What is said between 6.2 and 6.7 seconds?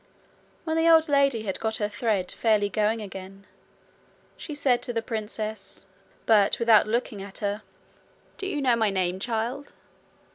but